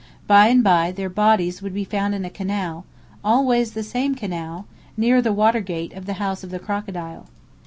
By 0.25 0.47
and 0.47 0.63
by 0.63 0.91
their 0.91 1.11
bodies 1.11 1.61
would 1.61 1.75
be 1.75 1.83
found 1.83 2.15
in 2.15 2.25
a 2.25 2.31
canal; 2.31 2.85
always 3.23 3.73
the 3.73 3.83
same 3.83 4.15
canal, 4.15 4.65
near 4.97 5.21
the 5.21 5.31
water 5.31 5.61
gate 5.61 5.93
of 5.93 6.07
the 6.07 6.13
House 6.13 6.43
of 6.43 6.49
the 6.49 6.57
Crocodile. 6.57 7.27